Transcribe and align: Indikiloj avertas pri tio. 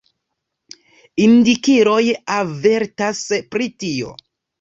Indikiloj 1.25 1.99
avertas 2.37 3.21
pri 3.53 3.69
tio. 3.85 4.15